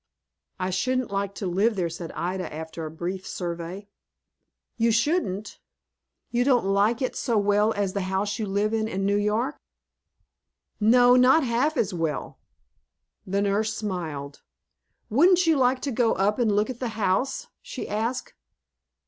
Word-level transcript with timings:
"I 0.59 0.71
shouldn't 0.71 1.11
like 1.11 1.35
to 1.35 1.45
live 1.45 1.75
there," 1.75 1.87
said 1.87 2.11
Ida, 2.13 2.51
after 2.51 2.87
a 2.87 2.89
brief 2.89 3.27
survey. 3.27 3.87
"You 4.75 4.91
shouldn't! 4.91 5.59
You 6.31 6.43
don't 6.43 6.65
like 6.65 7.03
it 7.03 7.15
so 7.15 7.37
well 7.37 7.71
as 7.73 7.93
the 7.93 8.01
house 8.09 8.39
you 8.39 8.47
live 8.47 8.73
in 8.73 8.87
in 8.87 9.05
New 9.05 9.15
York?" 9.15 9.59
"No, 10.79 11.15
not 11.15 11.43
half 11.43 11.77
so 11.79 11.95
well." 11.95 12.39
The 13.27 13.43
nurse 13.43 13.75
smiled. 13.75 14.41
"Wouldn't 15.11 15.45
you 15.45 15.55
like 15.55 15.81
to 15.83 15.91
go 15.91 16.13
up 16.13 16.39
and 16.39 16.51
look 16.51 16.71
at 16.71 16.79
the 16.79 16.87
house?" 16.97 17.45
she 17.61 17.87
asked. 17.87 18.33